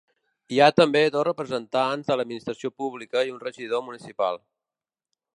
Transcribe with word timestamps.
Hi 0.53 0.59
ha 0.61 0.69
també 0.77 1.01
dos 1.15 1.25
representants 1.27 2.09
de 2.11 2.17
l’administració 2.17 2.71
pública 2.83 3.23
i 3.27 3.33
un 3.35 3.43
regidor 3.43 3.85
municipal. 3.91 4.41